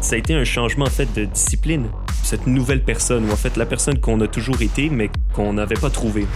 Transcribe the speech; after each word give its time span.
Ça 0.00 0.14
a 0.14 0.18
été 0.18 0.34
un 0.34 0.44
changement 0.44 0.84
en 0.84 0.90
fait 0.90 1.12
de 1.14 1.24
discipline. 1.24 1.88
Cette 2.22 2.46
nouvelle 2.46 2.84
personne, 2.84 3.28
ou 3.28 3.32
en 3.32 3.36
fait 3.36 3.56
la 3.56 3.66
personne 3.66 3.98
qu'on 3.98 4.20
a 4.20 4.28
toujours 4.28 4.62
été, 4.62 4.88
mais 4.88 5.10
qu'on 5.34 5.54
n'avait 5.54 5.74
pas 5.74 5.90
trouvée. 5.90 6.28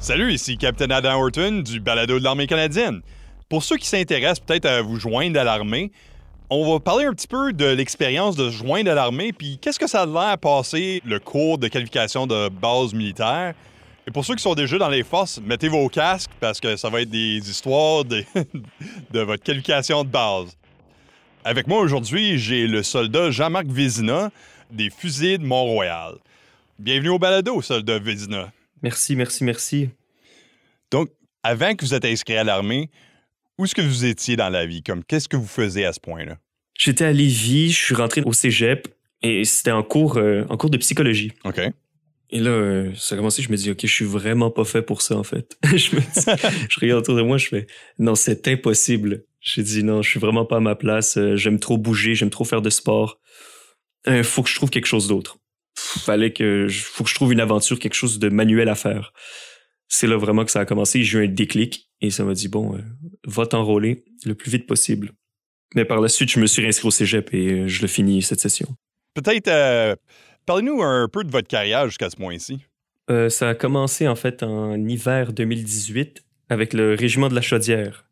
Salut, 0.00 0.32
ici 0.32 0.58
Captain 0.58 0.90
Adam 0.90 1.20
Horton 1.20 1.62
du 1.64 1.78
balado 1.78 2.18
de 2.18 2.24
l'armée 2.24 2.48
canadienne. 2.48 3.02
Pour 3.48 3.62
ceux 3.62 3.76
qui 3.76 3.86
s'intéressent 3.86 4.40
peut-être 4.40 4.66
à 4.66 4.82
vous 4.82 4.96
joindre 4.96 5.38
à 5.38 5.44
l'armée, 5.44 5.92
on 6.50 6.72
va 6.72 6.80
parler 6.80 7.04
un 7.04 7.12
petit 7.12 7.28
peu 7.28 7.52
de 7.52 7.64
l'expérience 7.64 8.34
de 8.34 8.50
se 8.50 8.56
joindre 8.56 8.90
à 8.90 8.94
l'armée, 8.94 9.32
puis 9.32 9.58
qu'est-ce 9.58 9.78
que 9.78 9.86
ça 9.86 10.02
a 10.02 10.06
l'air 10.06 10.36
passer 10.36 11.00
le 11.04 11.20
cours 11.20 11.58
de 11.58 11.68
qualification 11.68 12.26
de 12.26 12.48
base 12.48 12.92
militaire? 12.92 13.54
Et 14.06 14.10
pour 14.10 14.24
ceux 14.24 14.34
qui 14.34 14.42
sont 14.42 14.54
déjà 14.54 14.76
dans 14.76 14.88
les 14.88 15.04
forces, 15.04 15.40
mettez 15.40 15.68
vos 15.68 15.88
casques 15.88 16.32
parce 16.40 16.58
que 16.58 16.76
ça 16.76 16.90
va 16.90 17.02
être 17.02 17.10
des 17.10 17.38
histoires 17.48 18.04
de, 18.04 18.24
de 19.12 19.20
votre 19.20 19.44
qualification 19.44 20.02
de 20.02 20.08
base. 20.08 20.56
Avec 21.44 21.68
moi 21.68 21.78
aujourd'hui, 21.78 22.36
j'ai 22.36 22.66
le 22.66 22.82
soldat 22.82 23.30
Jean-Marc 23.30 23.66
Vézina 23.66 24.30
des 24.72 24.90
fusils 24.90 25.38
de 25.38 25.44
Mont-Royal. 25.44 26.14
Bienvenue 26.80 27.10
au 27.10 27.18
balado, 27.20 27.62
soldat 27.62 28.00
Vézina. 28.00 28.52
Merci, 28.82 29.14
merci, 29.14 29.44
merci. 29.44 29.90
Donc, 30.90 31.10
avant 31.44 31.74
que 31.76 31.84
vous 31.84 31.94
êtes 31.94 32.04
inscrit 32.04 32.36
à 32.36 32.42
l'armée, 32.42 32.90
où 33.60 33.64
est-ce 33.64 33.74
que 33.74 33.82
vous 33.82 34.06
étiez 34.06 34.36
dans 34.36 34.48
la 34.48 34.66
vie? 34.66 34.82
Comme 34.82 35.04
qu'est-ce 35.04 35.28
que 35.28 35.36
vous 35.36 35.46
faisiez 35.46 35.84
à 35.84 35.92
ce 35.92 36.00
point-là? 36.00 36.38
J'étais 36.82 37.04
à 37.04 37.12
Lévis, 37.12 37.72
je 37.72 37.76
suis 37.78 37.94
rentré 37.94 38.22
au 38.22 38.32
cégep 38.32 38.88
et 39.20 39.44
c'était 39.44 39.70
en 39.70 39.82
cours, 39.82 40.16
euh, 40.16 40.44
en 40.48 40.56
cours 40.56 40.70
de 40.70 40.78
psychologie. 40.78 41.30
OK. 41.44 41.60
Et 42.30 42.38
là, 42.40 42.50
euh, 42.50 42.90
ça 42.96 43.14
a 43.14 43.18
commencé, 43.18 43.42
je 43.42 43.50
me 43.50 43.56
dis, 43.56 43.70
OK, 43.70 43.80
je 43.82 43.86
suis 43.92 44.04
vraiment 44.06 44.50
pas 44.50 44.64
fait 44.64 44.80
pour 44.80 45.02
ça, 45.02 45.14
en 45.16 45.22
fait. 45.24 45.58
je 45.64 45.94
me 45.96 46.00
dis, 46.00 46.42
je 46.70 46.80
regarde 46.80 47.00
autour 47.02 47.16
de 47.16 47.22
moi, 47.22 47.36
je 47.36 47.48
fais, 47.48 47.66
non, 47.98 48.14
c'est 48.14 48.48
impossible. 48.48 49.24
J'ai 49.40 49.62
dit, 49.62 49.82
non, 49.84 50.00
je 50.00 50.08
suis 50.08 50.20
vraiment 50.20 50.46
pas 50.46 50.56
à 50.56 50.60
ma 50.60 50.74
place. 50.74 51.18
euh, 51.18 51.36
J'aime 51.36 51.58
trop 51.60 51.76
bouger, 51.76 52.14
j'aime 52.14 52.30
trop 52.30 52.44
faire 52.44 52.62
de 52.62 52.70
sport. 52.70 53.20
Euh, 54.08 54.22
faut 54.22 54.42
que 54.42 54.48
je 54.48 54.54
trouve 54.54 54.70
quelque 54.70 54.86
chose 54.86 55.06
d'autre. 55.06 55.36
Fallait 55.76 56.32
que, 56.32 56.66
je- 56.68 56.80
faut 56.82 57.04
que 57.04 57.10
je 57.10 57.14
trouve 57.14 57.32
une 57.34 57.40
aventure, 57.40 57.78
quelque 57.78 57.94
chose 57.94 58.18
de 58.18 58.30
manuel 58.30 58.70
à 58.70 58.74
faire. 58.74 59.12
C'est 59.88 60.06
là 60.06 60.16
vraiment 60.16 60.44
que 60.46 60.50
ça 60.50 60.60
a 60.60 60.64
commencé. 60.64 61.02
J'ai 61.02 61.18
eu 61.18 61.24
un 61.24 61.28
déclic 61.28 61.90
et 62.00 62.10
ça 62.10 62.24
m'a 62.24 62.32
dit, 62.32 62.48
bon, 62.48 62.74
euh, 62.76 62.80
va 63.26 63.44
t'enrôler 63.44 64.04
le 64.24 64.34
plus 64.34 64.50
vite 64.50 64.66
possible. 64.66 65.12
Mais 65.74 65.84
par 65.84 66.00
la 66.00 66.08
suite, 66.08 66.30
je 66.30 66.40
me 66.40 66.46
suis 66.46 66.62
réinscrit 66.62 66.88
au 66.88 66.90
cégep 66.90 67.32
et 67.32 67.52
euh, 67.52 67.68
je 67.68 67.82
le 67.82 67.88
finis 67.88 68.22
cette 68.22 68.40
session. 68.40 68.68
Peut-être, 69.14 69.48
euh, 69.48 69.94
parlez-nous 70.46 70.82
un 70.82 71.08
peu 71.08 71.24
de 71.24 71.30
votre 71.30 71.48
carrière 71.48 71.86
jusqu'à 71.86 72.10
ce 72.10 72.16
point-ci. 72.16 72.60
Euh, 73.10 73.28
ça 73.28 73.48
a 73.48 73.54
commencé 73.54 74.06
en 74.06 74.14
fait 74.14 74.42
en 74.42 74.76
hiver 74.86 75.32
2018 75.32 76.22
avec 76.48 76.72
le 76.72 76.94
régiment 76.94 77.28
de 77.28 77.34
la 77.34 77.40
Chaudière 77.40 78.04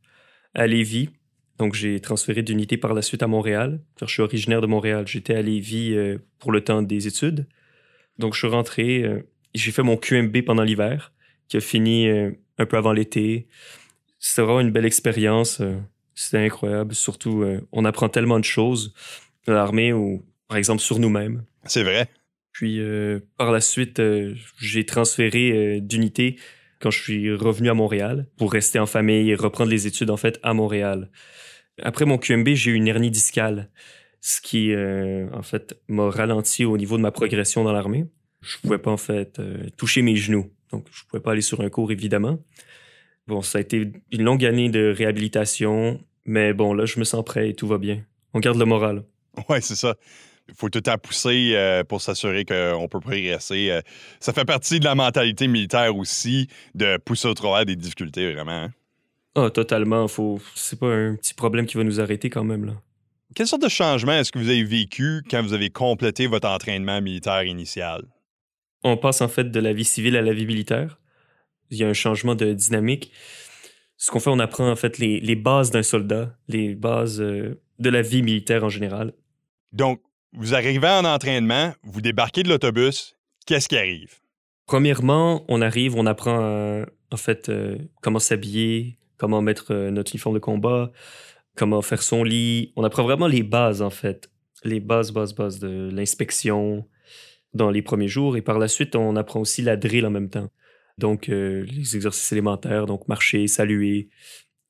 à 0.54 0.66
Lévis. 0.66 1.10
Donc 1.58 1.74
j'ai 1.74 2.00
transféré 2.00 2.42
d'unité 2.42 2.76
par 2.76 2.94
la 2.94 3.02
suite 3.02 3.22
à 3.22 3.26
Montréal. 3.26 3.80
car 3.96 4.08
Je 4.08 4.14
suis 4.14 4.22
originaire 4.22 4.60
de 4.60 4.66
Montréal. 4.66 5.06
J'étais 5.06 5.34
à 5.34 5.42
Lévis 5.42 5.94
euh, 5.94 6.18
pour 6.38 6.52
le 6.52 6.62
temps 6.62 6.82
des 6.82 7.06
études. 7.06 7.46
Donc 8.18 8.34
je 8.34 8.38
suis 8.38 8.48
rentré. 8.48 9.02
euh, 9.02 9.22
et 9.54 9.58
j'ai 9.58 9.72
fait 9.72 9.82
mon 9.82 9.96
QMB 9.96 10.42
pendant 10.44 10.62
l'hiver, 10.62 11.12
qui 11.48 11.56
a 11.56 11.60
fini 11.60 12.06
un 12.06 12.66
peu 12.66 12.76
avant 12.76 12.92
l'été. 12.92 13.48
C'était 14.18 14.42
vraiment 14.42 14.60
une 14.60 14.70
belle 14.70 14.84
expérience. 14.84 15.62
C'était 16.20 16.38
incroyable. 16.38 16.96
Surtout, 16.96 17.42
euh, 17.42 17.60
on 17.70 17.84
apprend 17.84 18.08
tellement 18.08 18.40
de 18.40 18.44
choses 18.44 18.92
à 19.46 19.52
l'armée 19.52 19.92
ou 19.92 20.24
par 20.48 20.56
exemple 20.56 20.82
sur 20.82 20.98
nous-mêmes. 20.98 21.44
C'est 21.62 21.84
vrai. 21.84 22.08
Puis 22.50 22.80
euh, 22.80 23.20
par 23.36 23.52
la 23.52 23.60
suite, 23.60 24.00
euh, 24.00 24.34
j'ai 24.58 24.84
transféré 24.84 25.80
d'unité 25.80 26.34
quand 26.80 26.90
je 26.90 27.00
suis 27.00 27.32
revenu 27.32 27.70
à 27.70 27.74
Montréal 27.74 28.26
pour 28.36 28.52
rester 28.52 28.80
en 28.80 28.86
famille 28.86 29.30
et 29.30 29.36
reprendre 29.36 29.70
les 29.70 29.86
études 29.86 30.10
en 30.10 30.16
fait 30.16 30.40
à 30.42 30.54
Montréal. 30.54 31.08
Après 31.84 32.04
mon 32.04 32.18
QMB, 32.18 32.48
j'ai 32.48 32.72
eu 32.72 32.74
une 32.74 32.88
hernie 32.88 33.12
discale, 33.12 33.70
ce 34.20 34.40
qui 34.40 34.74
en 34.74 35.42
fait 35.42 35.80
m'a 35.86 36.10
ralenti 36.10 36.64
au 36.64 36.76
niveau 36.76 36.96
de 36.96 37.02
ma 37.02 37.12
progression 37.12 37.62
dans 37.62 37.72
l'armée. 37.72 38.06
Je 38.40 38.58
pouvais 38.58 38.78
pas 38.78 38.90
en 38.90 38.96
fait 38.96 39.40
toucher 39.76 40.02
mes 40.02 40.16
genoux, 40.16 40.50
donc 40.72 40.86
je 40.90 41.04
pouvais 41.04 41.22
pas 41.22 41.32
aller 41.32 41.42
sur 41.42 41.60
un 41.60 41.68
cours 41.68 41.92
évidemment. 41.92 42.40
Bon, 43.28 43.42
ça 43.42 43.58
a 43.58 43.60
été 43.60 43.92
une 44.10 44.22
longue 44.22 44.44
année 44.44 44.70
de 44.70 44.92
réhabilitation, 44.96 46.00
mais 46.28 46.52
bon 46.52 46.74
là, 46.74 46.84
je 46.86 46.98
me 47.00 47.04
sens 47.04 47.24
prêt 47.24 47.50
et 47.50 47.54
tout 47.54 47.66
va 47.66 47.78
bien. 47.78 48.04
On 48.34 48.40
garde 48.40 48.58
le 48.58 48.64
moral. 48.64 49.02
Ouais, 49.48 49.60
c'est 49.60 49.76
ça. 49.76 49.94
Il 50.48 50.54
faut 50.54 50.68
tout 50.68 50.80
temps 50.80 50.96
pousser 50.96 51.52
euh, 51.54 51.84
pour 51.84 52.00
s'assurer 52.00 52.44
qu'on 52.44 52.88
peut 52.88 53.00
progresser. 53.00 53.70
Euh, 53.70 53.82
ça 54.18 54.32
fait 54.32 54.44
partie 54.44 54.80
de 54.80 54.84
la 54.84 54.94
mentalité 54.94 55.46
militaire 55.46 55.94
aussi 55.94 56.48
de 56.74 56.96
pousser 56.96 57.28
au 57.28 57.34
travers 57.34 57.66
des 57.66 57.76
difficultés, 57.76 58.32
vraiment. 58.32 58.64
hein. 58.64 58.72
Ah, 59.34 59.50
totalement. 59.50 60.08
Faut... 60.08 60.40
C'est 60.54 60.78
pas 60.78 60.86
un 60.86 61.16
petit 61.16 61.34
problème 61.34 61.66
qui 61.66 61.76
va 61.76 61.84
nous 61.84 62.00
arrêter 62.00 62.30
quand 62.30 62.44
même, 62.44 62.64
là. 62.64 62.72
Quelle 63.34 63.46
sorte 63.46 63.62
de 63.62 63.68
changement 63.68 64.12
est-ce 64.12 64.32
que 64.32 64.38
vous 64.38 64.48
avez 64.48 64.64
vécu 64.64 65.22
quand 65.30 65.42
vous 65.42 65.52
avez 65.52 65.68
complété 65.68 66.26
votre 66.26 66.48
entraînement 66.48 67.00
militaire 67.02 67.44
initial? 67.44 68.02
On 68.82 68.96
passe 68.96 69.20
en 69.20 69.28
fait 69.28 69.50
de 69.50 69.60
la 69.60 69.74
vie 69.74 69.84
civile 69.84 70.16
à 70.16 70.22
la 70.22 70.32
vie 70.32 70.46
militaire. 70.46 70.98
Il 71.70 71.76
y 71.76 71.84
a 71.84 71.88
un 71.88 71.92
changement 71.94 72.34
de 72.34 72.54
dynamique. 72.54 73.12
Ce 73.98 74.12
qu'on 74.12 74.20
fait, 74.20 74.30
on 74.30 74.38
apprend 74.38 74.70
en 74.70 74.76
fait 74.76 74.98
les, 74.98 75.18
les 75.18 75.34
bases 75.34 75.70
d'un 75.72 75.82
soldat, 75.82 76.36
les 76.46 76.76
bases 76.76 77.20
euh, 77.20 77.60
de 77.80 77.90
la 77.90 78.00
vie 78.00 78.22
militaire 78.22 78.62
en 78.64 78.68
général. 78.68 79.12
Donc, 79.72 80.00
vous 80.32 80.54
arrivez 80.54 80.88
en 80.88 81.04
entraînement, 81.04 81.72
vous 81.82 82.00
débarquez 82.00 82.44
de 82.44 82.48
l'autobus, 82.48 83.16
qu'est-ce 83.44 83.68
qui 83.68 83.76
arrive? 83.76 84.20
Premièrement, 84.66 85.44
on 85.48 85.60
arrive, 85.60 85.96
on 85.96 86.06
apprend 86.06 86.38
euh, 86.40 86.86
en 87.10 87.16
fait 87.16 87.48
euh, 87.48 87.76
comment 88.00 88.20
s'habiller, 88.20 88.98
comment 89.16 89.42
mettre 89.42 89.74
notre 89.74 90.12
uniforme 90.12 90.36
de 90.36 90.40
combat, 90.40 90.92
comment 91.56 91.82
faire 91.82 92.02
son 92.02 92.22
lit. 92.22 92.72
On 92.76 92.84
apprend 92.84 93.02
vraiment 93.02 93.26
les 93.26 93.42
bases 93.42 93.82
en 93.82 93.90
fait, 93.90 94.30
les 94.62 94.78
bases, 94.78 95.10
bases, 95.10 95.34
bases 95.34 95.58
de 95.58 95.90
l'inspection 95.92 96.86
dans 97.52 97.70
les 97.70 97.82
premiers 97.82 98.08
jours. 98.08 98.36
Et 98.36 98.42
par 98.42 98.60
la 98.60 98.68
suite, 98.68 98.94
on 98.94 99.16
apprend 99.16 99.40
aussi 99.40 99.62
la 99.62 99.76
drill 99.76 100.06
en 100.06 100.10
même 100.10 100.30
temps. 100.30 100.50
Donc 100.98 101.28
euh, 101.28 101.64
les 101.64 101.96
exercices 101.96 102.30
élémentaires, 102.32 102.86
donc 102.86 103.08
marcher, 103.08 103.46
saluer 103.46 104.10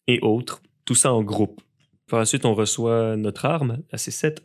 et 0.07 0.21
autres. 0.21 0.63
Tout 0.85 0.95
ça 0.95 1.13
en 1.13 1.23
groupe. 1.23 1.61
Par 2.07 2.19
la 2.19 2.27
suite, 2.27 2.45
on 2.45 2.55
reçoit 2.55 3.17
notre 3.17 3.45
arme, 3.47 3.83
la 3.91 3.99
C7, 3.99 4.39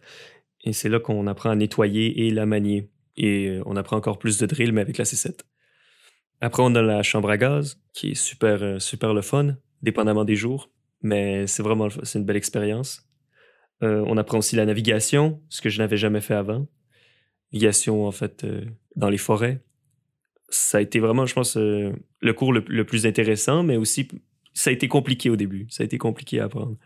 et 0.64 0.74
c'est 0.74 0.90
là 0.90 1.00
qu'on 1.00 1.28
apprend 1.28 1.50
à 1.50 1.56
nettoyer 1.56 2.26
et 2.26 2.32
la 2.32 2.46
manier. 2.46 2.90
Et 3.16 3.48
euh, 3.48 3.64
on 3.66 3.76
apprend 3.76 3.98
encore 3.98 4.18
plus 4.18 4.38
de 4.40 4.46
drill, 4.46 4.72
mais 4.72 4.82
avec 4.82 4.98
la 4.98 5.04
C7. 5.04 5.42
Après, 6.42 6.64
on 6.64 6.74
a 6.76 6.82
la 6.82 7.04
chambre 7.04 7.30
à 7.30 7.38
gaz, 7.38 7.80
qui 7.94 8.12
est 8.12 8.16
super, 8.16 8.64
euh, 8.64 8.80
super 8.80 9.14
le 9.14 9.22
fun, 9.22 9.56
dépendamment 9.82 10.26
des 10.26 10.36
jours. 10.36 10.72
Mais 11.02 11.48
c'est 11.48 11.64
vraiment, 11.64 11.90
c'est 12.04 12.20
une 12.20 12.26
belle 12.26 12.38
expérience. 12.38 13.10
On 13.82 14.16
apprend 14.16 14.38
aussi 14.38 14.56
la 14.56 14.66
navigation, 14.66 15.42
ce 15.50 15.62
que 15.62 15.68
je 15.68 15.78
n'avais 15.80 15.98
jamais 15.98 16.22
fait 16.22 16.36
avant. 16.36 16.70
Navigation, 17.52 18.08
en 18.08 18.12
fait, 18.14 18.46
dans 18.96 19.10
les 19.10 19.18
forêts. 19.18 19.62
Ça 20.54 20.78
a 20.78 20.82
été 20.82 21.00
vraiment, 21.00 21.26
je 21.26 21.34
pense, 21.34 21.58
euh, 21.58 21.92
le 22.22 22.34
cours 22.34 22.54
le, 22.54 22.86
plus 22.86 23.08
intéressant, 23.08 23.64
mais 23.64 23.76
aussi, 23.76 24.08
ça 24.54 24.70
a 24.70 24.74
été 24.74 24.88
compliqué 24.88 25.32
au 25.32 25.36
début. 25.36 25.66
Ça 25.72 25.82
a 25.82 25.86
été 25.86 25.98
compliqué 25.98 26.40
à 26.40 26.44
apprendre. 26.44 26.78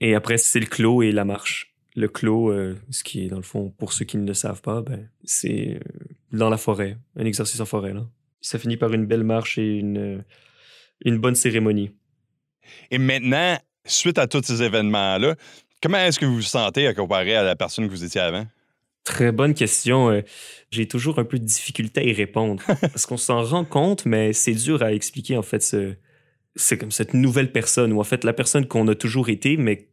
Et 0.00 0.14
après, 0.14 0.38
c'est 0.38 0.60
le 0.60 0.66
clos 0.66 1.02
et 1.02 1.10
la 1.10 1.24
marche. 1.24 1.74
Le 1.96 2.06
clos, 2.06 2.52
euh, 2.52 2.78
ce 2.90 3.02
qui 3.02 3.24
est, 3.24 3.28
dans 3.28 3.38
le 3.38 3.42
fond, 3.42 3.70
pour 3.76 3.92
ceux 3.92 4.04
qui 4.04 4.18
ne 4.18 4.26
le 4.26 4.34
savent 4.34 4.62
pas, 4.62 4.82
ben, 4.82 5.10
c'est 5.24 5.74
euh, 5.74 5.80
dans 6.30 6.48
la 6.48 6.56
forêt, 6.58 6.96
un 7.16 7.24
exercice 7.24 7.58
en 7.58 7.66
forêt. 7.66 7.92
Là. 7.92 8.06
Ça 8.40 8.60
finit 8.60 8.76
par 8.76 8.94
une 8.94 9.06
belle 9.06 9.24
marche 9.24 9.58
et 9.58 9.78
une, 9.78 10.24
une 11.04 11.18
bonne 11.18 11.34
cérémonie. 11.34 11.90
Et 12.92 12.98
maintenant, 12.98 13.58
suite 13.84 14.18
à 14.18 14.28
tous 14.28 14.44
ces 14.44 14.62
événements-là, 14.62 15.34
comment 15.82 15.98
est-ce 15.98 16.20
que 16.20 16.24
vous 16.24 16.36
vous 16.36 16.42
sentez 16.42 16.86
à 16.86 16.94
comparer 16.94 17.34
à 17.34 17.42
la 17.42 17.56
personne 17.56 17.86
que 17.86 17.90
vous 17.90 18.04
étiez 18.04 18.20
avant? 18.20 18.46
Très 19.04 19.32
bonne 19.32 19.54
question. 19.54 20.10
Euh, 20.10 20.20
J'ai 20.70 20.86
toujours 20.86 21.18
un 21.18 21.24
peu 21.24 21.38
de 21.38 21.44
difficulté 21.44 22.00
à 22.00 22.04
y 22.04 22.12
répondre. 22.12 22.62
parce 22.80 23.06
qu'on 23.06 23.16
s'en 23.16 23.42
rend 23.42 23.64
compte, 23.64 24.04
mais 24.06 24.32
c'est 24.32 24.52
dur 24.54 24.82
à 24.82 24.92
expliquer, 24.92 25.36
en 25.36 25.42
fait, 25.42 25.62
ce, 25.62 25.94
c'est 26.56 26.78
comme 26.78 26.90
cette 26.90 27.14
nouvelle 27.14 27.50
personne, 27.52 27.92
ou 27.92 28.00
en 28.00 28.04
fait, 28.04 28.24
la 28.24 28.32
personne 28.32 28.66
qu'on 28.66 28.86
a 28.88 28.94
toujours 28.94 29.28
été, 29.30 29.56
mais 29.56 29.88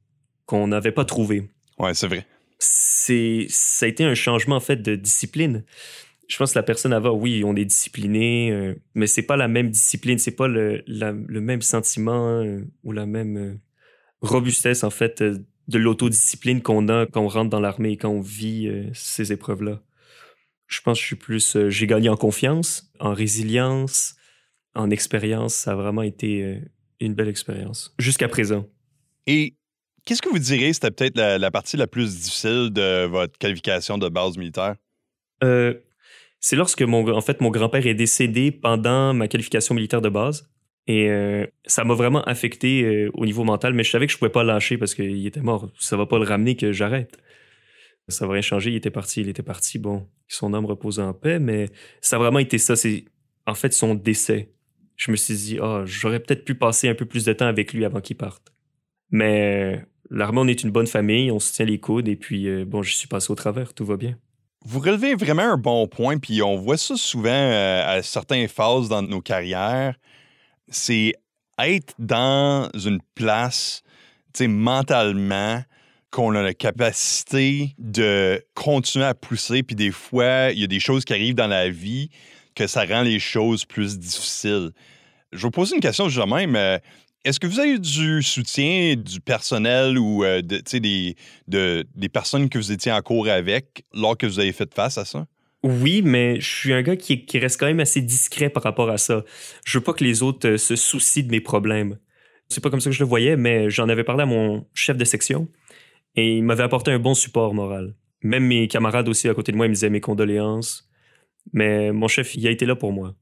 qu'on 0.46 0.68
n'avait 0.68 0.92
pas 0.92 1.06
trouvée. 1.06 1.50
Ouais, 1.80 1.94
c'est 1.94 2.08
vrai. 2.08 2.26
c'est 2.60 3.46
ça 3.50 3.86
a 3.86 3.90
été 3.90 4.04
un 4.04 4.16
changement 4.16 4.56
en 4.56 4.60
fait 4.62 4.78
de 4.82 4.96
discipline. 4.96 5.64
Je 6.28 6.38
pense 6.38 6.54
que 6.54 6.60
la 6.60 6.64
personne 6.64 6.92
avant, 6.92 7.12
oui, 7.12 7.44
on 7.46 7.56
est 7.56 7.66
discipliné, 7.66 8.52
euh, 8.52 8.76
mais 8.96 9.08
c'est 9.08 9.22
pas 9.22 9.38
la 9.38 9.48
même 9.48 9.70
discipline, 9.70 10.18
c'est 10.20 10.36
pas 10.36 10.48
le, 10.48 10.84
la- 10.88 11.12
le 11.14 11.40
même 11.42 11.62
sentiment 11.62 12.40
euh, 12.42 12.62
ou 12.84 12.92
la 12.92 13.06
même 13.06 13.38
euh, 13.38 13.54
robustesse 14.22 14.84
en 14.84 14.90
fait 14.90 15.24
de 15.68 15.78
l'autodiscipline 15.78 16.62
qu'on 16.62 16.88
a 16.88 17.06
quand 17.06 17.22
on 17.22 17.28
rentre 17.28 17.50
dans 17.50 17.60
l'armée 17.60 17.92
et 17.92 17.98
quand 17.98 18.10
on 18.10 18.22
vit 18.22 18.68
euh, 18.68 18.90
ces 18.94 19.32
épreuves-là. 19.32 19.82
Je 20.68 20.82
pense 20.82 20.98
que 20.98 21.02
je 21.02 21.08
suis 21.08 21.16
plus, 21.16 21.56
euh, 21.56 21.70
j'ai 21.70 21.88
gagné 21.88 22.10
en 22.10 22.18
confiance, 22.18 22.92
en 23.00 23.14
résilience, 23.14 24.16
en 24.76 24.90
expérience. 24.90 25.54
Ça 25.54 25.72
a 25.72 25.76
vraiment 25.76 26.04
été 26.04 26.44
euh, 26.44 26.60
une 27.00 27.14
belle 27.14 27.30
expérience 27.30 27.94
jusqu'à 28.00 28.28
présent. 28.28 28.66
Et 29.26 29.56
qu'est-ce 30.06 30.22
que 30.22 30.30
vous 30.30 30.40
diriez 30.40 30.74
c'était 30.74 30.92
peut-être 30.92 31.18
la, 31.18 31.38
la 31.38 31.52
partie 31.52 31.78
la 31.78 31.88
plus 31.88 32.18
difficile 32.18 32.70
de 32.72 33.06
votre 33.06 33.38
qualification 33.38 33.98
de 33.98 34.10
base 34.10 34.38
militaire? 34.38 34.76
C'est 36.40 36.56
lorsque 36.56 36.82
mon, 36.82 37.08
en 37.14 37.22
fait, 37.22 37.42
mon 37.42 37.50
grand-père 37.50 37.86
est 37.88 37.94
décédé 37.94 38.52
pendant 38.52 39.14
ma 39.14 39.28
qualification 39.28 39.76
militaire 39.76 40.02
de 40.02 40.10
base. 40.10 40.50
Et 40.88 41.10
euh, 41.10 41.46
ça 41.66 41.84
m'a 41.84 41.94
vraiment 41.94 42.24
affecté 42.24 42.84
euh, 42.84 43.12
au 43.14 43.26
niveau 43.26 43.44
mental, 43.44 43.74
mais 43.74 43.84
je 43.84 43.92
savais 43.92 44.08
que 44.08 44.14
je 44.14 44.18
pouvais 44.18 44.32
pas 44.32 44.44
lâcher 44.44 44.78
parce 44.78 44.96
qu'il 44.96 45.26
était 45.28 45.42
mort. 45.42 45.70
Ça 45.78 45.98
va 45.98 46.06
pas 46.06 46.18
le 46.18 46.24
ramener 46.24 46.56
que 46.56 46.72
j'arrête. 46.72 47.18
Ça 48.08 48.26
va 48.26 48.34
rien 48.34 48.42
changer. 48.42 48.72
Il 48.72 48.78
était 48.78 48.90
parti, 48.90 49.20
il 49.20 49.28
était 49.28 49.44
parti. 49.44 49.80
Bon, 49.80 50.08
son 50.30 50.54
âme 50.54 50.66
repose 50.66 51.00
en 51.02 51.14
paix, 51.14 51.40
mais 51.40 51.68
ça 52.00 52.16
a 52.16 52.20
vraiment 52.20 52.40
été 52.40 52.58
ça. 52.58 52.78
C'est 52.78 53.04
en 53.46 53.54
fait 53.54 53.74
son 53.74 53.96
décès. 53.96 54.54
Je 54.96 55.12
me 55.12 55.18
suis 55.18 55.36
dit, 55.36 55.60
ah, 55.62 55.84
j'aurais 55.86 56.22
peut-être 56.22 56.46
pu 56.46 56.56
passer 56.56 56.88
un 56.88 56.96
peu 56.96 57.06
plus 57.06 57.26
de 57.26 57.34
temps 57.34 57.48
avec 57.48 57.74
lui 57.74 57.84
avant 57.84 58.00
qu'il 58.00 58.16
parte. 58.16 58.54
Mais 59.12 59.86
l'armée, 60.10 60.40
on 60.40 60.48
est 60.48 60.64
une 60.64 60.72
bonne 60.72 60.88
famille, 60.88 61.32
on 61.32 61.40
se 61.40 61.54
tient 61.54 61.66
les 61.66 61.80
coudes, 61.80 62.08
et 62.08 62.16
puis 62.16 62.48
euh, 62.48 62.66
bon, 62.66 62.82
je 62.82 62.96
suis 62.96 63.08
passé 63.08 63.30
au 63.32 63.36
travers, 63.36 63.74
tout 63.74 63.86
va 63.86 63.98
bien. 63.98 64.18
Vous 64.66 64.80
relevez 64.80 65.16
vraiment 65.16 65.44
un 65.44 65.58
bon 65.58 65.88
point, 65.88 66.18
puis 66.18 66.42
on 66.42 66.56
voit 66.56 66.78
ça 66.78 66.96
souvent 66.96 67.30
à 67.30 68.02
certaines 68.02 68.48
phases 68.48 68.90
dans 68.90 69.02
nos 69.02 69.22
carrières 69.22 69.96
c'est 70.70 71.14
être 71.60 71.94
dans 71.98 72.70
une 72.74 73.00
place, 73.16 73.84
tu 74.34 74.44
sais, 74.44 74.48
mentalement, 74.48 75.64
qu'on 76.12 76.36
a 76.36 76.42
la 76.42 76.54
capacité 76.54 77.76
de 77.78 78.44
continuer 78.54 79.06
à 79.06 79.14
pousser, 79.14 79.64
puis 79.64 79.76
des 79.76 79.92
fois, 79.92 80.52
il 80.52 80.60
y 80.60 80.64
a 80.64 80.68
des 80.68 80.80
choses 80.80 81.04
qui 81.04 81.14
arrivent 81.14 81.36
dans 81.36 81.48
la 81.48 81.70
vie 81.70 82.10
que 82.56 82.66
ça 82.66 82.86
rend 82.86 83.02
les 83.02 83.20
choses 83.20 83.66
plus 83.66 84.00
difficiles. 84.00 84.72
Je 85.32 85.38
vais 85.38 85.42
vous 85.44 85.52
poser 85.52 85.76
une 85.76 85.82
question 85.82 86.10
juste 86.10 86.26
même. 86.26 86.56
Euh, 86.56 86.80
est-ce 87.24 87.40
que 87.40 87.48
vous 87.48 87.60
avez 87.60 87.72
eu 87.72 87.80
du 87.80 88.24
soutien 88.24 88.96
du 88.96 89.20
personnel 89.20 89.98
ou 89.98 90.24
euh, 90.24 90.42
des, 90.42 91.16
de, 91.48 91.86
des 91.94 92.10
personnes 92.10 92.50
que 92.50 92.58
vous 92.58 92.72
étiez 92.72 92.92
en 92.92 93.02
cours 93.02 93.28
avec 93.28 93.84
lors 93.94 94.18
que 94.18 94.26
vous 94.26 94.40
avez 94.40 94.54
fait 94.54 94.74
face 94.74 94.98
à 94.98 95.06
ça? 95.06 95.28
Oui, 95.68 96.02
mais 96.02 96.40
je 96.40 96.48
suis 96.48 96.72
un 96.72 96.82
gars 96.82 96.96
qui, 96.96 97.26
reste 97.38 97.60
quand 97.60 97.66
même 97.66 97.82
assez 97.82 98.00
discret 98.00 98.50
par 98.50 98.64
rapport 98.64 98.90
à 98.90 98.98
ça. 98.98 99.26
Je 99.66 99.78
veux 99.78 99.84
pas 99.84 99.92
que 99.92 100.04
les 100.04 100.24
autres 100.24 100.48
euh, 100.48 100.58
se 100.58 100.78
soucient 100.78 101.24
de 101.24 101.30
mes 101.30 101.42
problèmes. 101.42 102.00
C'est 102.48 102.64
pas 102.64 102.70
comme 102.70 102.80
ça 102.80 102.90
que 102.90 102.96
je 102.96 103.04
le 103.04 103.10
voyais, 103.10 103.36
mais 103.36 103.70
j'en 103.70 103.90
avais 103.90 104.06
parlé 104.06 104.24
à 104.24 104.26
mon 104.26 104.66
chef 104.74 104.96
de 104.96 105.04
section 105.04 105.50
et 106.16 106.38
il 106.38 106.44
m'avait 106.44 106.64
apporté 106.64 106.92
un 106.92 107.00
bon 107.00 107.14
support 107.14 107.54
moral. 107.54 107.96
Même 108.24 108.46
mes 108.46 108.70
camarades 108.70 109.10
aussi 109.10 109.28
à 109.28 109.34
côté 109.34 109.52
de 109.52 109.58
moi, 109.58 109.66
ils 109.66 109.70
me 109.70 109.74
disaient 109.74 109.90
mes 109.90 110.00
condoléances. 110.00 110.90
Mais 111.52 111.92
mon 111.92 112.08
chef, 112.08 112.36
il 112.36 112.48
a 112.48 112.52
été 112.52 112.66
là 112.66 112.78
pour 112.78 112.94
moi. 112.94 113.16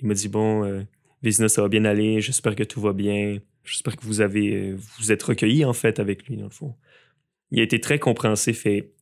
Il 0.00 0.08
m'a 0.08 0.14
dit 0.14 0.28
Bon, 0.28 0.64
euh, 0.64 0.82
ça 1.30 1.62
va 1.62 1.68
bien 1.68 1.84
aller, 1.84 2.20
j'espère 2.20 2.56
que 2.56 2.64
tout 2.64 2.80
va 2.80 2.92
bien. 2.92 3.38
J'espère 3.62 3.96
que 3.96 4.04
vous 4.04 4.20
avez 4.20 4.56
euh, 4.56 4.76
vous 4.98 5.12
êtes 5.12 5.22
recueilli 5.22 5.64
en 5.64 5.72
fait 5.72 6.00
avec 6.00 6.26
lui, 6.26 6.36
dans 6.36 6.46
le 6.46 6.50
fond. 6.50 6.74
Il 7.52 7.60
a 7.60 7.62
été 7.62 7.80
très 7.80 8.00
compréhensif 8.00 8.66
et 8.66 8.92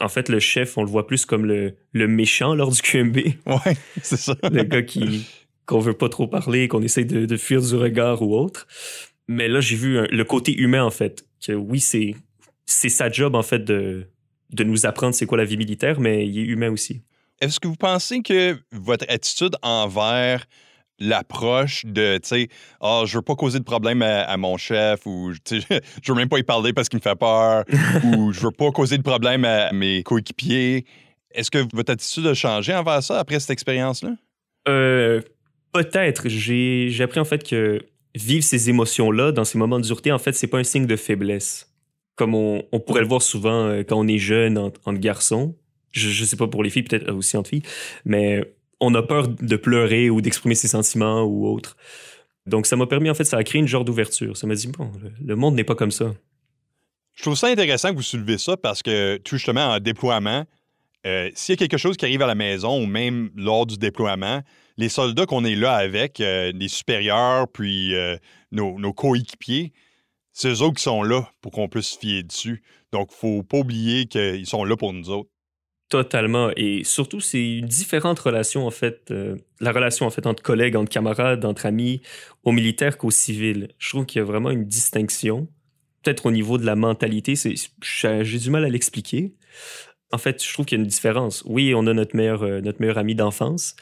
en 0.00 0.08
fait, 0.08 0.28
le 0.28 0.40
chef, 0.40 0.76
on 0.76 0.82
le 0.82 0.90
voit 0.90 1.06
plus 1.06 1.24
comme 1.24 1.46
le, 1.46 1.76
méchant 1.92 2.54
lors 2.54 2.70
du 2.70 2.80
QMB. 2.82 3.18
Ouais, 3.46 3.76
c'est 4.02 4.16
ça. 4.16 4.36
le 4.42 4.62
gars 4.64 4.82
qui 4.82 5.26
qu'on 5.66 5.78
veut 5.78 5.94
pas 5.94 6.10
trop 6.10 6.26
parler, 6.26 6.68
qu'on 6.68 6.82
essaie 6.82 7.04
de, 7.04 7.36
fuir 7.38 7.62
du 7.62 7.74
regard 7.74 8.20
ou 8.20 8.36
autre. 8.36 8.66
Mais 9.28 9.48
là, 9.48 9.60
j'ai 9.60 9.76
vu 9.76 10.06
le 10.06 10.24
côté 10.24 10.54
humain, 10.54 10.84
en 10.84 10.90
fait. 10.90 11.24
Que 11.44 11.52
oui, 11.52 11.80
c'est, 11.80 12.14
c'est 12.66 12.90
sa 12.90 13.10
job, 13.10 13.34
en 13.34 13.42
fait, 13.42 13.60
de, 13.60 14.06
de 14.52 14.64
nous 14.64 14.84
apprendre 14.84 15.14
c'est 15.14 15.24
quoi 15.24 15.38
la 15.38 15.44
vie 15.44 15.56
militaire, 15.56 16.00
mais 16.00 16.26
il 16.26 16.38
est 16.38 16.42
humain 16.42 16.70
aussi. 16.70 17.02
Est-ce 17.40 17.58
que 17.60 17.68
vous 17.68 17.76
pensez 17.76 18.22
que 18.22 18.58
votre 18.72 19.06
attitude 19.08 19.56
envers 19.62 20.44
l'approche 20.98 21.84
de, 21.86 22.18
tu 22.18 22.28
sais, 22.28 22.48
ah, 22.80 23.02
je 23.06 23.16
veux 23.18 23.22
pas 23.22 23.34
causer 23.34 23.58
de 23.58 23.64
problème 23.64 24.02
à, 24.02 24.36
mon 24.36 24.56
chef 24.56 25.06
ou, 25.06 25.32
tu 25.44 25.60
sais, 25.60 25.80
je 26.02 26.12
veux 26.12 26.16
même 26.16 26.28
pas 26.28 26.38
y 26.38 26.42
parler 26.42 26.72
parce 26.72 26.88
qu'il 26.88 26.98
me 26.98 27.02
fait 27.02 27.16
peur 27.16 27.64
ou 28.04 28.32
je 28.32 28.40
veux 28.40 28.50
pas 28.50 28.70
causer 28.70 28.96
de 28.98 29.02
problème 29.02 29.44
à 29.44 29.72
mes 29.72 30.02
coéquipiers. 30.02 30.84
Est-ce 31.32 31.50
que 31.50 31.58
votre 31.74 31.92
attitude 31.92 32.26
a 32.26 32.34
changé 32.34 32.74
envers 32.74 33.02
ça 33.02 33.18
après 33.18 33.40
cette 33.40 33.50
expérience-là? 33.50 34.10
Euh, 34.68 35.20
peut-être. 35.72 36.28
J'ai 36.28 37.02
appris 37.02 37.20
en 37.20 37.24
fait 37.24 37.46
que 37.46 37.80
vivre 38.14 38.44
ces 38.44 38.70
émotions-là 38.70 39.32
dans 39.32 39.44
ces 39.44 39.58
moments 39.58 39.80
de 39.80 39.84
dureté, 39.84 40.12
en 40.12 40.18
fait, 40.18 40.32
c'est 40.32 40.46
pas 40.46 40.58
un 40.58 40.64
signe 40.64 40.86
de 40.86 40.96
faiblesse. 40.96 41.70
Comme 42.14 42.36
on, 42.36 42.62
pourrait 42.86 43.00
le 43.00 43.08
voir 43.08 43.22
souvent 43.22 43.66
euh, 43.66 43.82
quand 43.82 43.98
on 43.98 44.06
est 44.06 44.18
jeune 44.18 44.56
entre, 44.56 44.92
garçons. 44.92 45.56
Je, 45.90 46.08
je 46.08 46.24
sais 46.24 46.36
pas 46.36 46.46
pour 46.46 46.62
les 46.62 46.70
filles, 46.70 46.84
peut-être 46.84 47.12
aussi 47.12 47.36
entre 47.36 47.50
filles, 47.50 47.62
mais 48.04 48.42
on 48.80 48.94
a 48.94 49.02
peur 49.02 49.28
de 49.28 49.56
pleurer 49.56 50.10
ou 50.10 50.20
d'exprimer 50.20 50.54
ses 50.54 50.68
sentiments 50.68 51.22
ou 51.22 51.46
autre. 51.46 51.76
Donc, 52.46 52.66
ça 52.66 52.76
m'a 52.76 52.86
permis, 52.86 53.10
en 53.10 53.14
fait, 53.14 53.24
ça 53.24 53.38
a 53.38 53.44
créé 53.44 53.60
une 53.60 53.68
genre 53.68 53.84
d'ouverture. 53.84 54.36
Ça 54.36 54.46
m'a 54.46 54.54
dit, 54.54 54.68
bon, 54.68 54.90
le 55.24 55.36
monde 55.36 55.54
n'est 55.54 55.64
pas 55.64 55.74
comme 55.74 55.90
ça. 55.90 56.12
Je 57.14 57.22
trouve 57.22 57.36
ça 57.36 57.46
intéressant 57.46 57.90
que 57.90 57.96
vous 57.96 58.02
soulevez 58.02 58.38
ça 58.38 58.56
parce 58.56 58.82
que, 58.82 59.16
tout 59.18 59.36
justement, 59.36 59.66
en 59.68 59.78
déploiement, 59.78 60.44
euh, 61.06 61.30
s'il 61.34 61.52
y 61.52 61.54
a 61.54 61.56
quelque 61.56 61.78
chose 61.78 61.96
qui 61.96 62.04
arrive 62.04 62.22
à 62.22 62.26
la 62.26 62.34
maison 62.34 62.82
ou 62.82 62.86
même 62.86 63.30
lors 63.36 63.66
du 63.66 63.78
déploiement, 63.78 64.42
les 64.76 64.88
soldats 64.88 65.26
qu'on 65.26 65.44
est 65.44 65.54
là 65.54 65.74
avec, 65.74 66.20
euh, 66.20 66.50
les 66.54 66.68
supérieurs, 66.68 67.46
puis 67.48 67.94
euh, 67.94 68.16
nos, 68.50 68.92
coéquipiers, 68.92 69.72
c'est 70.32 70.48
eux 70.48 70.62
autres 70.62 70.76
qui 70.76 70.82
sont 70.82 71.02
là 71.02 71.28
pour 71.40 71.52
qu'on 71.52 71.68
puisse 71.68 71.90
se 71.90 71.98
fier 71.98 72.24
dessus. 72.24 72.62
Donc, 72.92 73.10
il 73.10 73.14
ne 73.14 73.36
faut 73.36 73.42
pas 73.42 73.58
oublier 73.58 74.06
qu'ils 74.06 74.46
sont 74.46 74.64
là 74.64 74.76
pour 74.76 74.92
nous 74.92 75.10
autres. 75.10 75.30
Totalement. 75.90 76.50
Et 76.56 76.82
surtout, 76.82 77.20
c'est 77.20 77.58
une 77.58 77.66
différente 77.66 78.18
relation, 78.18 78.66
en 78.66 78.70
fait, 78.70 79.10
euh, 79.10 79.36
la 79.60 79.70
relation, 79.70 80.06
en 80.06 80.10
fait, 80.10 80.26
entre 80.26 80.42
collègues, 80.42 80.76
entre 80.76 80.90
camarades, 80.90 81.44
entre 81.44 81.66
amis, 81.66 82.00
aux 82.42 82.52
militaires 82.52 82.96
qu'aux 82.96 83.10
civils. 83.10 83.68
Je 83.78 83.90
trouve 83.90 84.06
qu'il 84.06 84.18
y 84.18 84.22
a 84.22 84.24
vraiment 84.24 84.50
une 84.50 84.64
distinction. 84.64 85.46
Peut-être 86.02 86.26
au 86.26 86.30
niveau 86.30 86.58
de 86.58 86.66
la 86.66 86.74
mentalité, 86.74 87.34
j'ai 87.36 88.38
du 88.38 88.50
mal 88.50 88.64
à 88.64 88.68
l'expliquer. 88.68 89.34
En 90.10 90.18
fait, 90.18 90.42
je 90.42 90.52
trouve 90.52 90.64
qu'il 90.66 90.78
y 90.78 90.80
a 90.80 90.82
une 90.82 90.88
différence. 90.88 91.42
Oui, 91.46 91.74
on 91.74 91.86
a 91.86 91.92
notre 91.92 92.16
meilleur, 92.16 92.42
euh, 92.42 92.60
notre 92.60 92.80
meilleur 92.80 92.98
ami 92.98 93.14
d'enfance. 93.14 93.76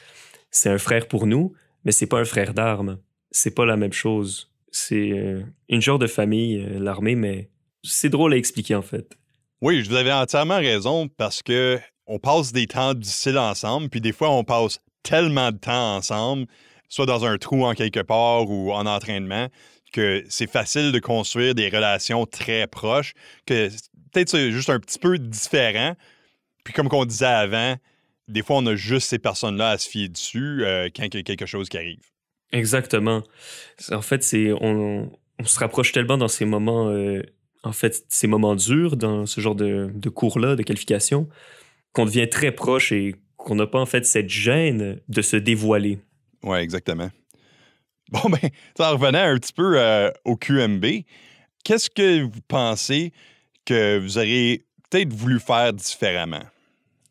C'est 0.51 0.69
un 0.69 0.77
frère 0.77 1.07
pour 1.07 1.25
nous, 1.25 1.53
mais 1.85 1.91
c'est 1.91 2.07
pas 2.07 2.19
un 2.19 2.25
frère 2.25 2.53
d'armes. 2.53 2.99
C'est 3.31 3.55
pas 3.55 3.65
la 3.65 3.77
même 3.77 3.93
chose. 3.93 4.51
C'est 4.71 5.11
euh, 5.13 5.41
une 5.69 5.81
genre 5.81 5.99
de 5.99 6.07
famille, 6.07 6.65
l'armée, 6.79 7.15
mais 7.15 7.49
c'est 7.83 8.09
drôle 8.09 8.33
à 8.33 8.37
expliquer, 8.37 8.75
en 8.75 8.81
fait. 8.81 9.17
Oui, 9.61 9.81
vous 9.81 9.95
avez 9.95 10.11
entièrement 10.11 10.57
raison 10.57 11.07
parce 11.07 11.41
que 11.41 11.79
on 12.07 12.19
passe 12.19 12.51
des 12.51 12.67
temps 12.67 12.93
difficiles 12.93 13.37
ensemble, 13.37 13.89
puis 13.89 14.01
des 14.01 14.11
fois, 14.11 14.29
on 14.31 14.43
passe 14.43 14.79
tellement 15.03 15.51
de 15.51 15.57
temps 15.57 15.95
ensemble, 15.95 16.47
soit 16.89 17.05
dans 17.05 17.25
un 17.25 17.37
trou 17.37 17.65
en 17.65 17.73
quelque 17.73 17.99
part 17.99 18.49
ou 18.49 18.71
en 18.71 18.85
entraînement, 18.85 19.49
que 19.91 20.23
c'est 20.29 20.49
facile 20.49 20.91
de 20.91 20.99
construire 20.99 21.55
des 21.55 21.69
relations 21.69 22.25
très 22.25 22.67
proches, 22.67 23.13
que 23.45 23.69
peut-être 24.11 24.29
c'est 24.29 24.51
juste 24.51 24.69
un 24.69 24.79
petit 24.79 24.99
peu 24.99 25.17
différent. 25.17 25.95
Puis 26.63 26.73
comme 26.73 26.89
on 26.91 27.05
disait 27.05 27.25
avant, 27.25 27.75
des 28.27 28.41
fois, 28.41 28.57
on 28.57 28.65
a 28.65 28.75
juste 28.75 29.09
ces 29.09 29.19
personnes-là 29.19 29.71
à 29.71 29.77
se 29.77 29.89
fier 29.89 30.09
dessus 30.09 30.63
euh, 30.63 30.89
quand 30.95 31.03
il 31.03 31.15
y 31.15 31.19
a 31.19 31.23
quelque 31.23 31.45
chose 31.45 31.69
qui 31.69 31.77
arrive. 31.77 32.03
Exactement. 32.51 33.23
En 33.91 34.01
fait, 34.01 34.25
on, 34.61 35.09
se 35.43 35.59
rapproche 35.59 35.91
tellement 35.91 36.17
dans 36.17 36.27
ces 36.27 36.45
moments, 36.45 36.89
euh, 36.89 37.21
en 37.63 37.73
fait, 37.73 38.05
ces 38.07 38.27
moments 38.27 38.55
durs, 38.55 38.95
dans 38.95 39.25
ce 39.25 39.41
genre 39.41 39.55
de, 39.55 39.91
de 39.93 40.09
cours-là, 40.09 40.55
de 40.55 40.63
qualification, 40.63 41.27
qu'on 41.93 42.05
devient 42.05 42.27
très 42.29 42.51
proche 42.51 42.91
et 42.91 43.15
qu'on 43.37 43.55
n'a 43.55 43.67
pas 43.67 43.79
en 43.79 43.85
fait 43.85 44.05
cette 44.05 44.29
gêne 44.29 44.99
de 45.07 45.21
se 45.21 45.37
dévoiler. 45.37 45.99
Oui, 46.43 46.57
exactement. 46.57 47.09
Bon, 48.09 48.29
ben, 48.29 48.49
en 48.79 48.91
revenant 48.91 49.23
un 49.23 49.37
petit 49.37 49.53
peu 49.53 49.79
euh, 49.79 50.11
au 50.25 50.35
QMB, 50.35 50.85
qu'est-ce 51.63 51.89
que 51.89 52.23
vous 52.23 52.41
pensez 52.47 53.13
que 53.65 53.99
vous 53.99 54.17
auriez 54.17 54.65
peut-être 54.89 55.13
voulu 55.13 55.39
faire 55.39 55.73
différemment? 55.73 56.43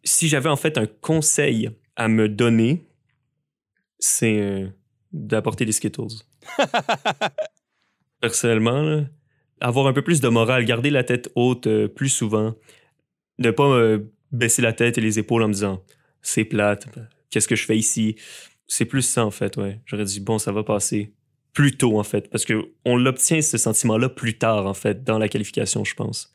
Si 0.04 0.28
j'avais 0.28 0.48
en 0.48 0.56
fait 0.56 0.78
un 0.78 0.86
conseil 0.86 1.70
à 1.96 2.08
me 2.08 2.28
donner, 2.28 2.84
c'est 3.98 4.38
euh, 4.38 4.68
d'apporter 5.12 5.64
des 5.64 5.72
Skittles. 5.72 6.24
Personnellement, 8.20 9.04
avoir 9.60 9.86
un 9.86 9.92
peu 9.92 10.02
plus 10.02 10.20
de 10.20 10.28
morale, 10.28 10.64
garder 10.64 10.90
la 10.90 11.04
tête 11.04 11.30
haute 11.34 11.66
euh, 11.66 11.88
plus 11.88 12.08
souvent, 12.08 12.54
ne 13.38 13.50
pas 13.50 13.98
baisser 14.32 14.62
la 14.62 14.72
tête 14.72 14.98
et 14.98 15.00
les 15.00 15.18
épaules 15.18 15.42
en 15.42 15.48
me 15.48 15.52
disant 15.52 15.82
c'est 16.22 16.44
plate, 16.44 16.86
qu'est-ce 17.30 17.48
que 17.48 17.56
je 17.56 17.64
fais 17.64 17.76
ici? 17.76 18.16
C'est 18.66 18.84
plus 18.84 19.02
ça 19.02 19.24
en 19.24 19.30
fait, 19.30 19.56
ouais. 19.56 19.80
J'aurais 19.86 20.04
dit 20.04 20.20
bon, 20.20 20.38
ça 20.38 20.52
va 20.52 20.64
passer 20.64 21.12
plus 21.52 21.76
tôt 21.76 21.98
en 21.98 22.02
fait 22.02 22.30
parce 22.30 22.44
que 22.44 22.72
on 22.84 22.96
l'obtient 22.96 23.42
ce 23.42 23.58
sentiment-là 23.58 24.08
plus 24.08 24.38
tard 24.38 24.66
en 24.66 24.74
fait 24.74 25.04
dans 25.04 25.18
la 25.18 25.28
qualification, 25.28 25.84
je 25.84 25.94
pense. 25.94 26.32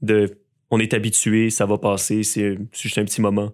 De 0.00 0.38
on 0.70 0.78
est 0.78 0.94
habitué, 0.94 1.50
ça 1.50 1.66
va 1.66 1.76
passer, 1.76 2.22
c'est 2.22 2.56
juste 2.72 2.96
un 2.96 3.04
petit 3.04 3.20
moment. 3.20 3.52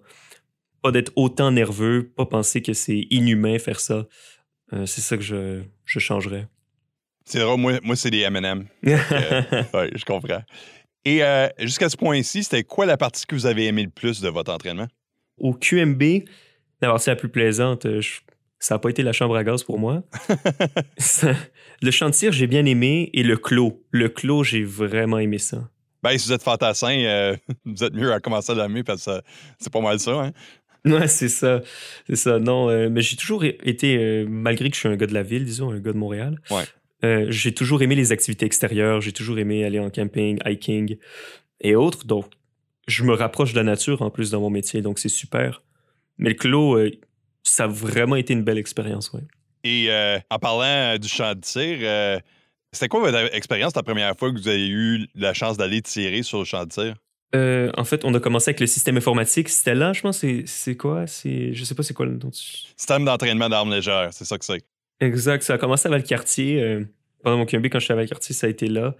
Pas 0.81 0.91
d'être 0.91 1.11
autant 1.17 1.51
nerveux, 1.51 2.09
pas 2.15 2.25
penser 2.25 2.61
que 2.61 2.71
c'est 2.71 3.07
inhumain 3.09 3.59
faire 3.59 3.81
ça. 3.81 4.07
Euh, 4.71 4.85
c'est 4.85 5.01
ça 5.01 5.17
que 5.17 5.23
je, 5.23 5.63
je 5.83 5.99
changerais. 5.99 6.47
C'est 7.25 7.39
vrai, 7.39 7.57
moi, 7.57 7.73
moi 7.83 7.97
c'est 7.97 8.09
des 8.09 8.21
M&M. 8.21 8.67
ouais, 8.83 9.91
je 9.93 10.05
comprends. 10.05 10.41
Et 11.05 11.23
euh, 11.23 11.47
jusqu'à 11.59 11.89
ce 11.89 11.97
point-ci, 11.97 12.43
c'était 12.43 12.63
quoi 12.63 12.85
la 12.85 12.97
partie 12.97 13.25
que 13.25 13.35
vous 13.35 13.45
avez 13.45 13.65
aimé 13.67 13.83
le 13.83 13.89
plus 13.89 14.21
de 14.21 14.29
votre 14.29 14.51
entraînement? 14.51 14.87
Au 15.37 15.53
QMB, 15.53 16.03
la 16.81 16.89
partie 16.89 17.09
la 17.09 17.15
plus 17.15 17.29
plaisante, 17.29 17.85
euh, 17.85 18.01
ça 18.59 18.75
n'a 18.75 18.79
pas 18.79 18.89
été 18.89 19.03
la 19.03 19.13
chambre 19.13 19.35
à 19.35 19.43
gaz 19.43 19.63
pour 19.63 19.79
moi. 19.79 20.03
le 21.81 21.91
champ 21.91 22.09
de 22.09 22.13
tir, 22.13 22.31
j'ai 22.31 22.47
bien 22.47 22.65
aimé, 22.65 23.09
et 23.13 23.23
le 23.23 23.37
clos. 23.37 23.83
Le 23.91 24.09
clos, 24.09 24.43
j'ai 24.43 24.63
vraiment 24.63 25.17
aimé 25.19 25.37
ça. 25.37 25.69
Ben, 26.03 26.17
si 26.17 26.27
vous 26.27 26.33
êtes 26.33 26.43
fantassin, 26.43 26.97
euh, 26.97 27.35
vous 27.65 27.83
êtes 27.83 27.93
mieux 27.93 28.11
à 28.11 28.19
commencer 28.19 28.51
à 28.51 28.55
l'aimer 28.55 28.83
parce 28.83 29.05
que 29.05 29.21
c'est 29.59 29.71
pas 29.71 29.81
mal 29.81 29.99
ça. 29.99 30.11
Hein? 30.11 30.31
Ouais, 30.85 31.07
c'est 31.07 31.29
ça. 31.29 31.61
C'est 32.07 32.15
ça. 32.15 32.39
Non, 32.39 32.69
euh, 32.69 32.89
mais 32.89 33.01
j'ai 33.01 33.17
toujours 33.17 33.43
été, 33.43 33.97
euh, 33.97 34.25
malgré 34.29 34.69
que 34.69 34.75
je 34.75 34.79
suis 34.79 34.89
un 34.89 34.95
gars 34.95 35.07
de 35.07 35.13
la 35.13 35.23
ville, 35.23 35.43
disons, 35.43 35.71
un 35.71 35.79
gars 35.79 35.91
de 35.91 35.97
Montréal, 35.97 36.35
Ouais. 36.51 36.63
Euh, 37.03 37.25
j'ai 37.29 37.53
toujours 37.53 37.81
aimé 37.81 37.95
les 37.95 38.11
activités 38.11 38.45
extérieures. 38.45 39.01
J'ai 39.01 39.11
toujours 39.13 39.39
aimé 39.39 39.63
aller 39.65 39.79
en 39.79 39.89
camping, 39.89 40.39
hiking 40.45 40.97
et 41.61 41.75
autres. 41.75 42.05
Donc, 42.05 42.25
je 42.87 43.03
me 43.03 43.13
rapproche 43.13 43.51
de 43.53 43.57
la 43.57 43.63
nature 43.63 44.01
en 44.01 44.09
plus 44.09 44.31
dans 44.31 44.41
mon 44.41 44.49
métier. 44.49 44.81
Donc, 44.81 44.99
c'est 44.99 45.09
super. 45.09 45.61
Mais 46.17 46.29
le 46.29 46.35
clos, 46.35 46.77
euh, 46.77 46.91
ça 47.43 47.65
a 47.65 47.67
vraiment 47.67 48.15
été 48.15 48.33
une 48.33 48.43
belle 48.43 48.57
expérience, 48.57 49.11
ouais. 49.13 49.21
Et 49.63 49.87
euh, 49.89 50.19
en 50.29 50.39
parlant 50.39 50.97
du 50.97 51.07
champ 51.07 51.33
de 51.35 51.41
tir, 51.41 52.21
c'était 52.71 52.87
quoi 52.87 52.99
votre 52.99 53.35
expérience 53.35 53.75
la 53.75 53.83
première 53.83 54.15
fois 54.17 54.31
que 54.31 54.37
vous 54.37 54.47
avez 54.47 54.67
eu 54.67 55.07
la 55.15 55.33
chance 55.33 55.57
d'aller 55.57 55.81
tirer 55.81 56.23
sur 56.23 56.39
le 56.39 56.45
champ 56.45 56.63
de 56.63 56.69
tir? 56.69 56.95
Euh, 57.35 57.71
en 57.77 57.83
fait, 57.83 58.05
on 58.05 58.13
a 58.13 58.19
commencé 58.19 58.49
avec 58.49 58.59
le 58.59 58.67
système 58.67 58.97
informatique. 58.97 59.49
C'était 59.49 59.75
là, 59.75 59.93
je 59.93 60.01
pense. 60.01 60.19
C'est 60.19 60.43
c'est 60.47 60.75
quoi? 60.75 61.05
Je 61.05 61.63
sais 61.63 61.75
pas 61.75 61.83
c'est 61.83 61.93
quoi 61.93 62.05
le 62.05 62.13
nom. 62.13 62.29
du- 62.29 62.37
Système 62.77 63.05
d'entraînement 63.05 63.49
d'armes 63.49 63.71
légères, 63.71 64.09
c'est 64.11 64.25
ça 64.25 64.37
que 64.37 64.45
c'est. 64.45 64.63
Exact. 64.99 65.43
Ça 65.43 65.53
a 65.55 65.57
commencé 65.57 65.87
à 65.87 65.91
Valcartier. 65.91 66.61
euh, 66.61 66.83
pendant 67.23 67.37
mon 67.37 67.45
QMB, 67.45 67.67
quand 67.67 67.79
je 67.79 67.85
suis 67.85 67.93
à 67.93 67.95
Valcartier, 67.95 68.33
ça 68.35 68.47
a 68.47 68.49
été 68.49 68.67
là. 68.67 68.95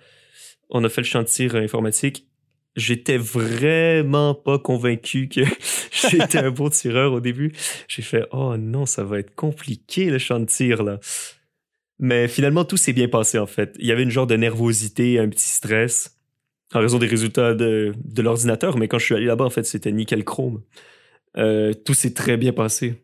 On 0.69 0.83
a 0.83 0.89
fait 0.89 1.01
le 1.01 1.25
tir 1.25 1.55
euh, 1.55 1.61
informatique. 1.63 2.27
J'étais 2.75 3.17
vraiment 3.17 4.35
pas 4.35 4.59
convaincu 4.59 5.27
que 5.27 5.41
j'étais 5.91 6.37
un 6.37 6.51
bon 6.51 6.69
tireur 6.69 7.13
au 7.13 7.19
début. 7.19 7.51
J'ai 7.87 8.01
fait 8.01 8.25
Oh 8.31 8.55
non, 8.57 8.85
ça 8.85 9.03
va 9.03 9.19
être 9.19 9.35
compliqué 9.35 10.09
le 10.09 10.45
tir 10.45 10.83
là. 10.83 10.99
Mais 11.97 12.27
finalement, 12.27 12.63
tout 12.63 12.77
s'est 12.77 12.93
bien 12.93 13.09
passé 13.09 13.39
en 13.39 13.47
fait. 13.47 13.75
Il 13.79 13.85
y 13.85 13.91
avait 13.91 14.03
une 14.03 14.11
genre 14.11 14.27
de 14.27 14.35
nervosité, 14.35 15.19
un 15.19 15.27
petit 15.27 15.49
stress 15.49 16.15
en 16.73 16.79
raison 16.79 16.99
des 16.99 17.07
résultats 17.07 17.53
de, 17.55 17.93
de 18.03 18.21
l'ordinateur. 18.21 18.77
Mais 18.77 18.87
quand 18.87 18.99
je 18.99 19.05
suis 19.05 19.15
allé 19.15 19.25
là-bas, 19.25 19.45
en 19.45 19.49
fait, 19.49 19.63
c'était 19.63 19.91
nickel 19.91 20.23
chrome. 20.23 20.61
Euh, 21.37 21.73
tout 21.73 21.93
s'est 21.93 22.13
très 22.13 22.37
bien 22.37 22.53
passé. 22.53 22.95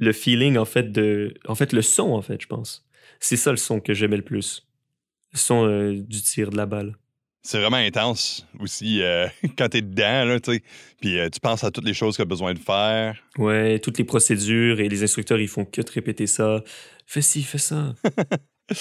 Le 0.00 0.12
feeling, 0.12 0.56
en 0.56 0.64
fait, 0.64 0.90
de. 0.90 1.34
En 1.46 1.54
fait, 1.54 1.72
le 1.72 1.82
son, 1.82 2.12
en 2.12 2.22
fait, 2.22 2.40
je 2.40 2.46
pense. 2.46 2.84
C'est 3.20 3.36
ça 3.36 3.50
le 3.50 3.56
son 3.56 3.80
que 3.80 3.94
j'aimais 3.94 4.16
le 4.16 4.24
plus. 4.24 4.66
Le 5.32 5.38
son 5.38 5.66
euh, 5.66 5.92
du 5.92 6.20
tir 6.22 6.50
de 6.50 6.56
la 6.56 6.66
balle. 6.66 6.96
C'est 7.42 7.58
vraiment 7.58 7.76
intense 7.76 8.46
aussi 8.58 9.02
euh, 9.02 9.26
quand 9.58 9.68
t'es 9.68 9.82
dedans, 9.82 10.24
là, 10.24 10.40
tu 10.40 10.52
sais. 10.52 10.62
Puis 11.00 11.18
euh, 11.18 11.28
tu 11.30 11.40
penses 11.40 11.64
à 11.64 11.70
toutes 11.70 11.84
les 11.86 11.94
choses 11.94 12.16
que 12.16 12.22
as 12.22 12.26
besoin 12.26 12.52
de 12.52 12.58
faire. 12.58 13.16
Ouais, 13.38 13.78
toutes 13.78 13.98
les 13.98 14.04
procédures 14.04 14.80
et 14.80 14.88
les 14.88 15.02
instructeurs, 15.02 15.40
ils 15.40 15.48
font 15.48 15.64
que 15.64 15.80
de 15.80 15.90
répéter 15.90 16.26
ça. 16.26 16.62
Fais 17.06 17.22
ci, 17.22 17.42
fais 17.42 17.58
ça. 17.58 17.94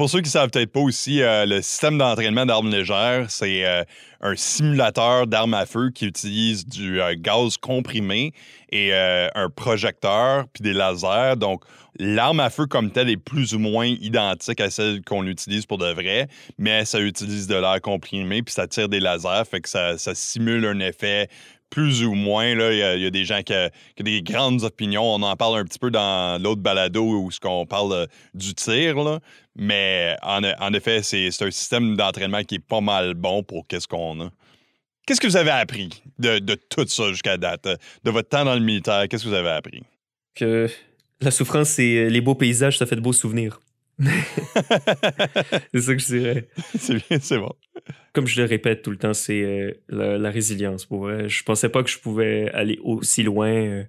Pour 0.00 0.08
ceux 0.08 0.22
qui 0.22 0.30
savent 0.30 0.48
peut-être 0.48 0.72
pas 0.72 0.80
aussi, 0.80 1.20
euh, 1.20 1.44
le 1.44 1.60
système 1.60 1.98
d'entraînement 1.98 2.46
d'armes 2.46 2.70
légères, 2.70 3.26
c'est 3.30 3.66
euh, 3.66 3.84
un 4.22 4.34
simulateur 4.34 5.26
d'armes 5.26 5.52
à 5.52 5.66
feu 5.66 5.90
qui 5.94 6.06
utilise 6.06 6.64
du 6.64 7.02
euh, 7.02 7.14
gaz 7.18 7.58
comprimé 7.58 8.32
et 8.72 8.94
un 8.94 9.50
projecteur 9.54 10.46
puis 10.54 10.62
des 10.62 10.72
lasers. 10.72 11.36
Donc, 11.36 11.64
l'arme 11.98 12.40
à 12.40 12.48
feu 12.48 12.64
comme 12.64 12.90
telle 12.90 13.10
est 13.10 13.18
plus 13.18 13.52
ou 13.52 13.58
moins 13.58 13.84
identique 13.84 14.62
à 14.62 14.70
celle 14.70 15.02
qu'on 15.02 15.26
utilise 15.26 15.66
pour 15.66 15.76
de 15.76 15.92
vrai, 15.92 16.28
mais 16.56 16.86
ça 16.86 16.98
utilise 16.98 17.46
de 17.46 17.56
l'air 17.56 17.82
comprimé 17.82 18.42
puis 18.42 18.54
ça 18.54 18.66
tire 18.66 18.88
des 18.88 19.00
lasers, 19.00 19.44
fait 19.50 19.60
que 19.60 19.68
ça, 19.68 19.98
simule 20.14 20.64
un 20.64 20.80
effet 20.80 21.28
plus 21.68 22.04
ou 22.04 22.14
moins. 22.14 22.54
là. 22.54 22.72
Il 22.72 23.02
y, 23.02 23.06
a- 23.06 23.10
des 23.10 23.24
gens 23.24 23.42
qui, 23.42 23.52
ont 23.52 23.68
des 24.00 24.22
grandes 24.22 24.64
opinions. 24.64 25.04
On 25.04 25.22
en 25.22 25.36
parle 25.36 25.60
un 25.60 25.64
petit 25.64 25.78
peu 25.78 25.90
dans 25.90 26.42
l'autre 26.42 26.60
balado 26.60 27.04
où 27.04 27.30
ce 27.30 27.38
qu'on 27.38 27.64
parle 27.64 28.08
du 28.34 28.54
tir, 28.54 28.96
là. 28.96 29.20
Mais 29.62 30.16
en, 30.22 30.42
en 30.42 30.72
effet, 30.72 31.02
c'est 31.02 31.26
un 31.42 31.50
système 31.50 31.94
d'entraînement 31.94 32.42
qui 32.44 32.54
est 32.54 32.66
pas 32.66 32.80
mal 32.80 33.12
bon 33.12 33.42
pour 33.42 33.66
qu'est-ce 33.66 33.86
qu'on 33.86 34.18
a. 34.22 34.30
Qu'est-ce 35.06 35.20
que 35.20 35.26
vous 35.26 35.36
avez 35.36 35.50
appris 35.50 36.02
de, 36.18 36.38
de 36.38 36.54
tout 36.54 36.86
ça 36.88 37.08
jusqu'à 37.10 37.36
date? 37.36 37.66
euh, 37.66 37.76
De 38.02 38.10
votre 38.10 38.30
temps 38.30 38.44
dans 38.44 38.54
le 38.54 38.60
militaire, 38.60 39.06
qu'est-ce 39.06 39.24
que 39.24 39.28
vous 39.28 39.34
avez 39.34 39.50
appris? 39.50 39.82
Que 40.34 40.66
la 41.20 41.30
souffrance 41.30 41.78
et 41.78 42.08
les 42.08 42.20
beaux 42.22 42.34
paysages, 42.34 42.78
ça 42.78 42.86
fait 42.86 42.96
de 42.96 43.02
beaux 43.02 43.12
souvenirs. 43.12 43.60
c'est 43.98 45.80
ça 45.80 45.94
que 45.94 45.98
je 46.00 46.06
dirais. 46.16 46.48
c'est 46.78 46.94
bien, 46.94 47.18
c'est 47.20 47.38
bon. 47.38 47.52
Comme 48.14 48.26
je 48.26 48.40
le 48.40 48.46
répète 48.48 48.80
tout 48.82 48.90
le 48.90 48.96
temps, 48.96 49.12
c'est 49.12 49.42
euh, 49.42 49.72
la, 49.90 50.16
la 50.16 50.30
résilience. 50.30 50.86
Pour 50.86 51.00
vrai. 51.00 51.28
Je 51.28 51.42
pensais 51.44 51.68
pas 51.68 51.82
que 51.82 51.90
je 51.90 51.98
pouvais 51.98 52.50
aller 52.52 52.78
aussi 52.82 53.22
loin, 53.22 53.50
euh, 53.50 53.84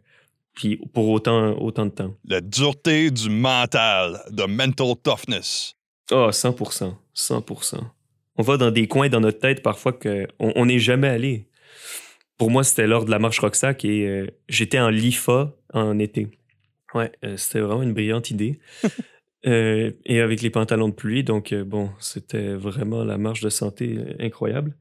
puis 0.53 0.77
pour 0.93 1.09
autant, 1.09 1.57
autant 1.59 1.85
de 1.85 1.91
temps. 1.91 2.13
La 2.25 2.41
dureté 2.41 3.11
du 3.11 3.29
mental, 3.29 4.21
de 4.31 4.43
mental 4.43 4.93
toughness. 5.03 5.75
Ah, 6.11 6.29
100%. 6.31 6.93
100%. 7.15 7.79
On 8.37 8.43
va 8.43 8.57
dans 8.57 8.71
des 8.71 8.87
coins 8.87 9.09
dans 9.09 9.19
notre 9.19 9.39
tête 9.39 9.61
parfois 9.61 9.93
qu'on 9.93 10.27
on 10.39 10.65
n'est 10.65 10.79
jamais 10.79 11.07
allé. 11.07 11.47
Pour 12.37 12.49
moi, 12.49 12.63
c'était 12.63 12.87
lors 12.87 13.05
de 13.05 13.11
la 13.11 13.19
marche 13.19 13.39
Roxac 13.39 13.85
et 13.85 14.07
euh, 14.07 14.27
j'étais 14.49 14.79
en 14.79 14.89
LIFA 14.89 15.53
en 15.73 15.99
été. 15.99 16.27
Ouais, 16.93 17.11
euh, 17.23 17.37
c'était 17.37 17.59
vraiment 17.59 17.83
une 17.83 17.93
brillante 17.93 18.31
idée. 18.31 18.59
Euh, 19.47 19.89
et 20.05 20.19
avec 20.19 20.43
les 20.43 20.51
pantalons 20.51 20.89
de 20.89 20.93
pluie, 20.93 21.23
donc 21.23 21.51
bon, 21.51 21.89
c'était 21.97 22.53
vraiment 22.53 23.03
la 23.03 23.17
marche 23.17 23.41
de 23.41 23.49
santé 23.49 23.97
incroyable. 24.19 24.77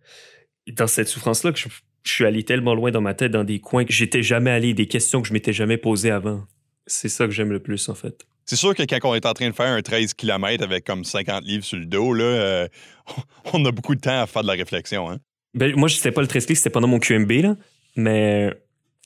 Et 0.66 0.72
dans 0.72 0.86
cette 0.86 1.08
souffrance-là, 1.08 1.52
que 1.52 1.58
je, 1.58 1.68
je 2.02 2.12
suis 2.12 2.24
allé 2.24 2.42
tellement 2.44 2.74
loin 2.74 2.90
dans 2.90 3.00
ma 3.00 3.14
tête, 3.14 3.32
dans 3.32 3.44
des 3.44 3.60
coins 3.60 3.84
que 3.84 3.92
j'étais 3.92 4.22
jamais 4.22 4.50
allé, 4.50 4.74
des 4.74 4.86
questions 4.86 5.22
que 5.22 5.28
je 5.28 5.32
m'étais 5.32 5.52
jamais 5.52 5.76
posées 5.76 6.10
avant. 6.10 6.44
C'est 6.86 7.08
ça 7.08 7.26
que 7.26 7.32
j'aime 7.32 7.52
le 7.52 7.60
plus, 7.60 7.88
en 7.88 7.94
fait. 7.94 8.26
C'est 8.46 8.56
sûr 8.56 8.74
que 8.74 8.82
quand 8.82 8.98
on 9.04 9.14
est 9.14 9.26
en 9.26 9.32
train 9.32 9.48
de 9.48 9.54
faire 9.54 9.72
un 9.72 9.80
13 9.80 10.14
km 10.14 10.64
avec 10.64 10.84
comme 10.84 11.04
50 11.04 11.44
livres 11.44 11.64
sur 11.64 11.78
le 11.78 11.86
dos, 11.86 12.12
là, 12.12 12.24
euh, 12.24 12.68
on 13.52 13.64
a 13.64 13.70
beaucoup 13.70 13.94
de 13.94 14.00
temps 14.00 14.22
à 14.22 14.26
faire 14.26 14.42
de 14.42 14.48
la 14.48 14.54
réflexion. 14.54 15.08
Hein? 15.10 15.18
Ben, 15.54 15.74
moi, 15.76 15.88
c'était 15.88 16.12
pas 16.12 16.20
le 16.20 16.26
13 16.26 16.46
c'était 16.46 16.70
pendant 16.70 16.88
mon 16.88 16.98
QMB, 16.98 17.30
là. 17.32 17.56
Mais 17.96 18.52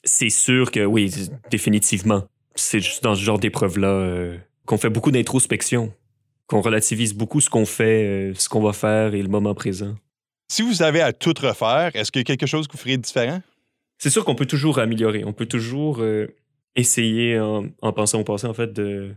c'est 0.04 0.30
sûr 0.30 0.70
que 0.70 0.84
oui, 0.84 1.12
définitivement. 1.50 2.24
C'est 2.54 2.80
juste 2.80 3.02
dans 3.02 3.14
ce 3.14 3.22
genre 3.22 3.38
d'épreuve-là 3.38 3.88
euh, 3.88 4.38
qu'on 4.66 4.78
fait 4.78 4.90
beaucoup 4.90 5.10
d'introspection, 5.10 5.92
qu'on 6.46 6.60
relativise 6.60 7.14
beaucoup 7.14 7.40
ce 7.40 7.50
qu'on 7.50 7.66
fait, 7.66 8.04
euh, 8.04 8.34
ce 8.34 8.48
qu'on 8.48 8.62
va 8.62 8.72
faire 8.72 9.14
et 9.14 9.22
le 9.22 9.28
moment 9.28 9.54
présent. 9.54 9.94
Si 10.48 10.62
vous 10.62 10.82
avez 10.82 11.00
à 11.00 11.12
tout 11.12 11.34
refaire, 11.40 11.90
est-ce 11.94 12.12
qu'il 12.12 12.20
y 12.20 12.22
a 12.22 12.24
quelque 12.24 12.46
chose 12.46 12.66
que 12.66 12.72
vous 12.72 12.78
feriez 12.78 12.98
différent? 12.98 13.42
C'est 13.98 14.10
sûr 14.10 14.24
qu'on 14.24 14.34
peut 14.34 14.46
toujours 14.46 14.78
améliorer. 14.78 15.24
On 15.24 15.32
peut 15.32 15.46
toujours 15.46 16.00
euh, 16.00 16.26
essayer, 16.76 17.38
en, 17.38 17.66
en 17.80 17.92
pensant 17.92 18.20
au 18.20 18.24
passé, 18.24 18.46
en 18.46 18.54
fait, 18.54 18.72
de, 18.72 19.14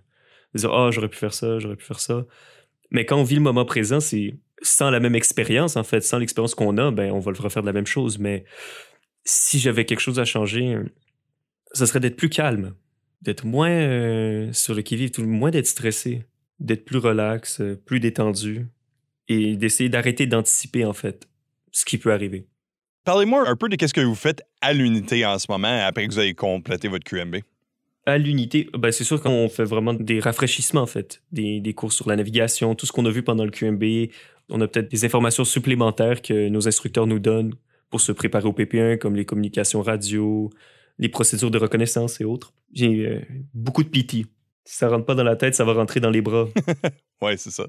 dire 0.55 0.73
Ah, 0.73 0.89
j'aurais 0.91 1.09
pu 1.09 1.17
faire 1.17 1.33
ça, 1.33 1.59
j'aurais 1.59 1.75
pu 1.75 1.85
faire 1.85 1.99
ça. 1.99 2.25
Mais 2.91 3.05
quand 3.05 3.17
on 3.17 3.23
vit 3.23 3.35
le 3.35 3.41
moment 3.41 3.65
présent, 3.65 3.99
c'est 3.99 4.35
sans 4.61 4.89
la 4.89 4.99
même 4.99 5.15
expérience, 5.15 5.75
en 5.75 5.83
fait, 5.83 6.01
sans 6.01 6.17
l'expérience 6.19 6.55
qu'on 6.55 6.77
a, 6.77 6.91
ben, 6.91 7.11
on 7.11 7.19
va 7.19 7.31
le 7.31 7.39
refaire 7.39 7.61
de 7.61 7.67
la 7.67 7.73
même 7.73 7.85
chose. 7.85 8.17
Mais 8.17 8.45
si 9.25 9.59
j'avais 9.59 9.85
quelque 9.85 9.99
chose 9.99 10.19
à 10.19 10.25
changer, 10.25 10.77
ça 11.73 11.85
serait 11.85 11.99
d'être 11.99 12.15
plus 12.15 12.29
calme, 12.29 12.73
d'être 13.21 13.45
moins 13.45 13.69
euh, 13.69 14.51
sur 14.53 14.73
le 14.73 14.81
qui-vive, 14.81 15.11
moins 15.19 15.51
d'être 15.51 15.67
stressé, 15.67 16.23
d'être 16.59 16.85
plus 16.85 16.97
relax, 16.97 17.61
euh, 17.61 17.75
plus 17.75 17.99
détendu 17.99 18.67
et 19.27 19.55
d'essayer 19.55 19.89
d'arrêter 19.89 20.25
d'anticiper, 20.27 20.85
en 20.85 20.93
fait, 20.93 21.27
ce 21.71 21.85
qui 21.85 21.97
peut 21.97 22.11
arriver. 22.11 22.47
Parlez-moi 23.03 23.47
un 23.47 23.55
peu 23.55 23.69
de 23.69 23.87
ce 23.87 23.93
que 23.93 24.01
vous 24.01 24.15
faites 24.15 24.43
à 24.61 24.73
l'unité 24.73 25.25
en 25.25 25.39
ce 25.39 25.49
moment 25.49 25.85
après 25.85 26.07
que 26.07 26.11
vous 26.11 26.19
avez 26.19 26.33
complété 26.33 26.87
votre 26.87 27.05
QMB. 27.05 27.37
À 28.05 28.17
l'unité, 28.17 28.69
ben 28.77 28.91
c'est 28.91 29.03
sûr 29.03 29.21
qu'on 29.21 29.49
fait 29.49 29.63
vraiment 29.63 29.93
des 29.93 30.19
rafraîchissements, 30.19 30.81
en 30.81 30.87
fait, 30.87 31.21
des, 31.31 31.59
des 31.59 31.73
cours 31.73 31.91
sur 31.91 32.07
la 32.09 32.15
navigation, 32.15 32.73
tout 32.75 32.85
ce 32.85 32.91
qu'on 32.91 33.05
a 33.05 33.09
vu 33.09 33.21
pendant 33.21 33.43
le 33.43 33.51
QMB. 33.51 34.11
On 34.49 34.61
a 34.61 34.67
peut-être 34.67 34.89
des 34.89 35.05
informations 35.05 35.43
supplémentaires 35.43 36.21
que 36.21 36.47
nos 36.47 36.67
instructeurs 36.67 37.07
nous 37.07 37.19
donnent 37.19 37.53
pour 37.89 38.01
se 38.01 38.11
préparer 38.11 38.47
au 38.47 38.53
PP1, 38.53 38.97
comme 38.97 39.15
les 39.15 39.25
communications 39.25 39.81
radio, 39.81 40.49
les 40.99 41.09
procédures 41.09 41.51
de 41.51 41.57
reconnaissance 41.57 42.19
et 42.21 42.25
autres. 42.25 42.53
J'ai 42.73 43.07
euh, 43.07 43.21
beaucoup 43.53 43.83
de 43.83 43.89
pitié. 43.89 44.25
Si 44.65 44.75
ça 44.75 44.89
rentre 44.89 45.05
pas 45.05 45.15
dans 45.15 45.23
la 45.23 45.35
tête, 45.35 45.55
ça 45.55 45.63
va 45.63 45.73
rentrer 45.73 45.99
dans 45.99 46.09
les 46.09 46.21
bras. 46.21 46.47
Oui, 47.21 47.31
c'est 47.37 47.51
ça. 47.51 47.67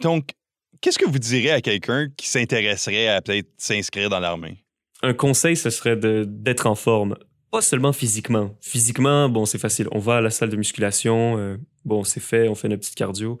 Donc, 0.00 0.32
qu'est-ce 0.80 0.98
que 0.98 1.08
vous 1.08 1.18
direz 1.18 1.50
à 1.50 1.60
quelqu'un 1.60 2.08
qui 2.16 2.28
s'intéresserait 2.28 3.08
à 3.08 3.20
peut-être 3.20 3.48
s'inscrire 3.56 4.10
dans 4.10 4.20
l'armée? 4.20 4.58
Un 5.02 5.14
conseil, 5.14 5.56
ce 5.56 5.70
serait 5.70 5.96
d'être 5.96 6.66
en 6.66 6.74
forme. 6.74 7.16
Pas 7.50 7.62
seulement 7.62 7.92
physiquement. 7.92 8.54
Physiquement, 8.60 9.28
bon, 9.28 9.46
c'est 9.46 9.58
facile. 9.58 9.88
On 9.92 9.98
va 9.98 10.16
à 10.16 10.20
la 10.20 10.30
salle 10.30 10.50
de 10.50 10.56
musculation, 10.56 11.38
euh, 11.38 11.56
bon, 11.84 12.04
c'est 12.04 12.20
fait, 12.20 12.48
on 12.48 12.54
fait 12.54 12.68
notre 12.68 12.80
petite 12.80 12.96
cardio. 12.96 13.38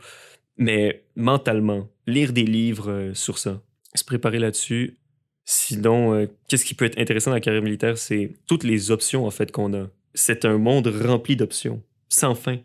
Mais 0.56 1.04
mentalement, 1.14 1.88
lire 2.06 2.32
des 2.32 2.44
livres 2.44 2.90
euh, 2.90 3.14
sur 3.14 3.38
ça, 3.38 3.60
se 3.94 4.04
préparer 4.04 4.38
là-dessus. 4.38 4.98
Sinon, 5.44 6.14
euh, 6.14 6.26
qu'est-ce 6.48 6.64
qui 6.64 6.74
peut 6.74 6.84
être 6.84 6.98
intéressant 6.98 7.30
dans 7.30 7.36
la 7.36 7.40
carrière 7.40 7.62
militaire, 7.62 7.98
c'est 7.98 8.32
toutes 8.46 8.64
les 8.64 8.90
options, 8.90 9.26
en 9.26 9.30
fait, 9.30 9.52
qu'on 9.52 9.74
a. 9.74 9.88
C'est 10.14 10.44
un 10.44 10.58
monde 10.58 10.86
rempli 10.86 11.36
d'options, 11.36 11.82
sans 12.08 12.34
fin. 12.34 12.58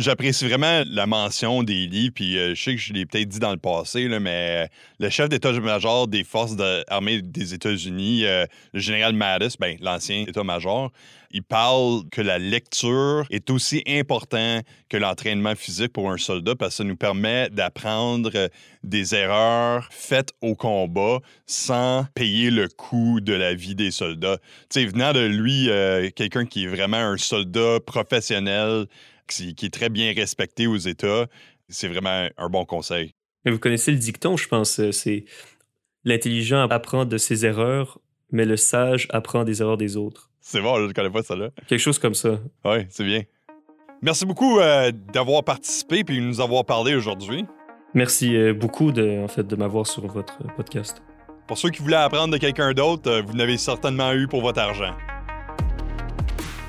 J'apprécie 0.00 0.46
vraiment 0.46 0.82
la 0.86 1.06
mention 1.06 1.62
des 1.62 2.10
puis 2.14 2.38
euh, 2.38 2.54
je 2.54 2.62
sais 2.62 2.74
que 2.74 2.80
je 2.80 2.94
l'ai 2.94 3.04
peut-être 3.04 3.28
dit 3.28 3.38
dans 3.38 3.50
le 3.50 3.58
passé, 3.58 4.08
mais 4.18 4.64
euh, 4.64 4.66
le 4.98 5.10
chef 5.10 5.28
d'état-major 5.28 6.08
des 6.08 6.24
forces 6.24 6.56
armées 6.88 7.20
des 7.20 7.52
États-Unis, 7.52 8.24
euh, 8.24 8.46
le 8.72 8.80
général 8.80 9.12
Mattis, 9.12 9.56
ben, 9.60 9.76
l'ancien 9.82 10.24
état-major, 10.26 10.90
il 11.30 11.42
parle 11.42 12.08
que 12.10 12.20
la 12.20 12.38
lecture 12.38 13.24
est 13.30 13.50
aussi 13.50 13.82
important 13.86 14.60
que 14.88 14.96
l'entraînement 14.96 15.54
physique 15.54 15.92
pour 15.92 16.10
un 16.10 16.16
soldat 16.16 16.56
parce 16.56 16.72
que 16.72 16.76
ça 16.78 16.84
nous 16.84 16.96
permet 16.96 17.48
d'apprendre 17.50 18.50
des 18.82 19.14
erreurs 19.14 19.88
faites 19.90 20.32
au 20.40 20.56
combat 20.56 21.18
sans 21.46 22.04
payer 22.14 22.50
le 22.50 22.68
coût 22.68 23.20
de 23.20 23.32
la 23.32 23.54
vie 23.54 23.74
des 23.74 23.90
soldats. 23.90 24.38
Tu 24.70 24.80
sais, 24.80 24.86
venant 24.86 25.12
de 25.12 25.20
lui, 25.20 25.70
euh, 25.70 26.10
quelqu'un 26.14 26.46
qui 26.46 26.64
est 26.64 26.68
vraiment 26.68 26.96
un 26.96 27.16
soldat 27.16 27.78
professionnel, 27.86 28.86
qui, 29.28 29.54
qui 29.54 29.66
est 29.66 29.70
très 29.70 29.88
bien 29.88 30.12
respecté 30.12 30.66
aux 30.66 30.76
États, 30.76 31.26
c'est 31.68 31.88
vraiment 31.88 32.28
un 32.36 32.48
bon 32.48 32.64
conseil. 32.64 33.14
Vous 33.46 33.58
connaissez 33.58 33.92
le 33.92 33.98
dicton, 33.98 34.36
je 34.36 34.48
pense, 34.48 34.80
euh, 34.80 34.90
c'est 34.90 35.24
l'intelligent 36.04 36.68
apprend 36.68 37.04
de 37.04 37.16
ses 37.16 37.46
erreurs, 37.46 38.00
mais 38.32 38.44
le 38.44 38.56
sage 38.56 39.06
apprend 39.10 39.44
des 39.44 39.62
erreurs 39.62 39.76
des 39.76 39.96
autres. 39.96 40.29
C'est 40.40 40.60
bon, 40.60 40.76
je 40.76 40.82
ne 40.84 40.92
connais 40.92 41.10
pas 41.10 41.22
ça 41.22 41.36
là. 41.36 41.50
Quelque 41.66 41.80
chose 41.80 41.98
comme 41.98 42.14
ça. 42.14 42.38
Oui, 42.64 42.86
c'est 42.88 43.04
bien. 43.04 43.22
Merci 44.02 44.24
beaucoup 44.24 44.58
euh, 44.58 44.90
d'avoir 45.12 45.44
participé 45.44 45.98
et 45.98 46.04
de 46.04 46.20
nous 46.20 46.40
avoir 46.40 46.64
parlé 46.64 46.94
aujourd'hui. 46.94 47.44
Merci 47.92 48.34
euh, 48.34 48.54
beaucoup 48.54 48.92
de, 48.92 49.22
en 49.22 49.28
fait, 49.28 49.46
de 49.46 49.56
m'avoir 49.56 49.86
sur 49.86 50.06
votre 50.06 50.38
podcast. 50.56 51.02
Pour 51.46 51.58
ceux 51.58 51.70
qui 51.70 51.82
voulaient 51.82 51.96
apprendre 51.96 52.32
de 52.32 52.38
quelqu'un 52.38 52.72
d'autre, 52.72 53.22
vous 53.26 53.34
n'avez 53.34 53.58
certainement 53.58 54.12
eu 54.12 54.26
pour 54.26 54.40
votre 54.40 54.60
argent. 54.60 54.94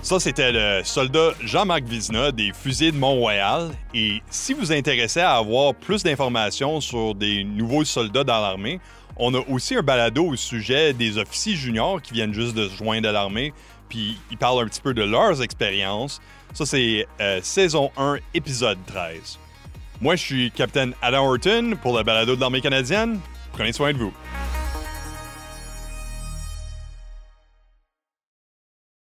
Ça, 0.01 0.19
c'était 0.19 0.51
le 0.51 0.83
soldat 0.83 1.29
Jean-Marc 1.41 1.83
Vizina 1.83 2.31
des 2.31 2.51
fusils 2.53 2.91
de 2.91 2.97
Mont-Royal. 2.97 3.69
Et 3.93 4.23
si 4.31 4.53
vous 4.53 4.71
intéressez 4.73 5.19
à 5.19 5.35
avoir 5.35 5.75
plus 5.75 6.01
d'informations 6.01 6.81
sur 6.81 7.13
des 7.13 7.43
nouveaux 7.43 7.85
soldats 7.85 8.23
dans 8.23 8.41
l'armée, 8.41 8.79
on 9.17 9.33
a 9.33 9.39
aussi 9.49 9.75
un 9.75 9.81
balado 9.81 10.25
au 10.25 10.35
sujet 10.35 10.93
des 10.93 11.17
officiers 11.17 11.55
juniors 11.55 12.01
qui 12.01 12.13
viennent 12.13 12.33
juste 12.33 12.55
de 12.55 12.67
se 12.67 12.77
joindre 12.77 13.09
à 13.09 13.11
l'armée, 13.11 13.53
puis 13.89 14.17
ils 14.31 14.37
parlent 14.37 14.63
un 14.63 14.67
petit 14.67 14.81
peu 14.81 14.93
de 14.93 15.03
leurs 15.03 15.41
expériences. 15.41 16.21
Ça, 16.53 16.65
c'est 16.65 17.07
euh, 17.19 17.39
saison 17.41 17.91
1, 17.97 18.17
épisode 18.33 18.77
13. 18.87 19.39
Moi, 20.01 20.15
je 20.15 20.23
suis 20.23 20.51
capitaine 20.51 20.93
Adam 21.01 21.27
Horton 21.27 21.77
pour 21.81 21.95
le 21.97 22.03
balado 22.03 22.35
de 22.35 22.41
l'armée 22.41 22.61
canadienne. 22.61 23.19
Prenez 23.53 23.73
soin 23.73 23.93
de 23.93 23.97
vous. 23.97 24.13